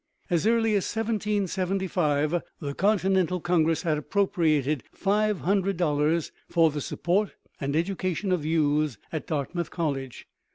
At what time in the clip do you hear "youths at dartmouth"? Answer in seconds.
8.43-9.69